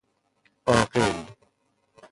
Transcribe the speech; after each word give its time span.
عاقل 0.67 1.15